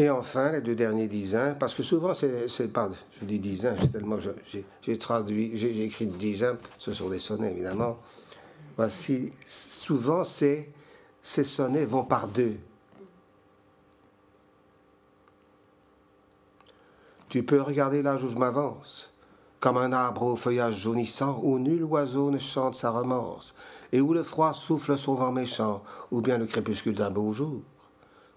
[0.00, 3.76] Et enfin, les deux derniers dizains, parce que souvent, c'est je dis dizains,
[4.80, 7.98] j'ai traduit, j'ai écrit dizains, ce sont des sonnets évidemment.
[8.78, 10.72] Voici, souvent, ces,
[11.20, 12.56] ces sonnets vont par deux.
[17.28, 19.12] Tu peux regarder l'âge où je m'avance,
[19.60, 23.54] comme un arbre au feuillage jaunissant, où nul oiseau ne chante sa romance,
[23.92, 27.60] et où le froid souffle son vent méchant, ou bien le crépuscule d'un beau jour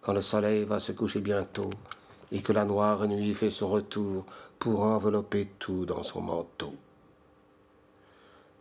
[0.03, 1.69] quand le soleil va se coucher bientôt
[2.31, 4.25] et que la noire nuit fait son retour
[4.59, 6.73] pour envelopper tout dans son manteau.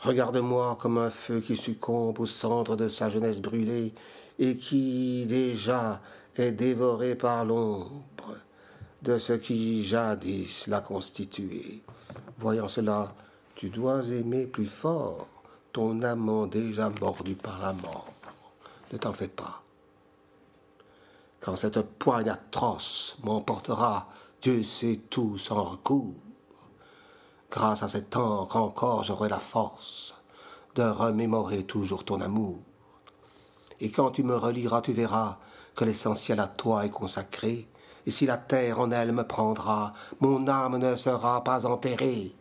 [0.00, 3.92] Regarde-moi comme un feu qui succombe au centre de sa jeunesse brûlée
[4.38, 6.00] et qui déjà
[6.36, 8.36] est dévoré par l'ombre
[9.02, 11.82] de ce qui jadis l'a constitué.
[12.38, 13.14] Voyant cela,
[13.54, 15.28] tu dois aimer plus fort
[15.72, 18.12] ton amant déjà mordu par la mort.
[18.92, 19.61] Ne t'en fais pas
[21.42, 24.06] quand cette poigne atroce m'emportera,
[24.40, 26.14] Dieu sait tout sans recours.
[27.50, 30.16] Grâce à cet encre encore j'aurai la force
[30.76, 32.58] de remémorer toujours ton amour.
[33.80, 35.38] Et quand tu me reliras, tu verras
[35.74, 37.68] que l'essentiel à toi est consacré,
[38.06, 42.34] et si la terre en elle me prendra, mon âme ne sera pas enterrée.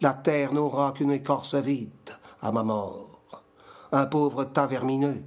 [0.00, 3.20] La terre n'aura qu'une écorce vide à ma mort,
[3.92, 5.22] un pauvre tas vermineux,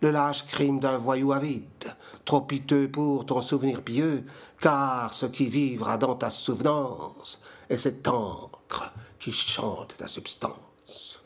[0.00, 4.24] le lâche crime d'un voyou avide, trop piteux pour ton souvenir pieux,
[4.60, 11.22] car ce qui vivra dans ta souvenance est cette encre qui chante ta substance.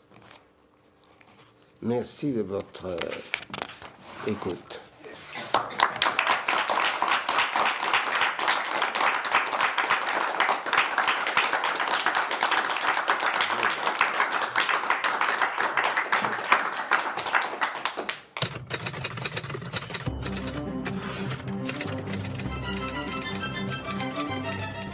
[1.81, 2.97] Merci de votre euh,
[4.27, 4.81] écoute.